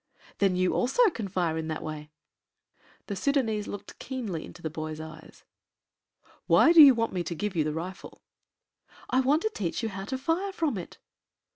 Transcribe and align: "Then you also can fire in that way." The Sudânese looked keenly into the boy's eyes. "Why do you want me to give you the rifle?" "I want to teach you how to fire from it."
"Then 0.39 0.55
you 0.55 0.73
also 0.73 1.11
can 1.11 1.27
fire 1.27 1.59
in 1.59 1.67
that 1.67 1.83
way." 1.83 2.09
The 3.05 3.13
Sudânese 3.13 3.67
looked 3.67 3.99
keenly 3.99 4.43
into 4.43 4.63
the 4.63 4.69
boy's 4.71 4.99
eyes. 4.99 5.43
"Why 6.47 6.73
do 6.73 6.81
you 6.81 6.95
want 6.95 7.13
me 7.13 7.21
to 7.23 7.35
give 7.35 7.55
you 7.55 7.63
the 7.63 7.71
rifle?" 7.75 8.23
"I 9.11 9.19
want 9.19 9.43
to 9.43 9.51
teach 9.51 9.83
you 9.83 9.89
how 9.89 10.05
to 10.05 10.17
fire 10.17 10.53
from 10.53 10.79
it." 10.79 10.97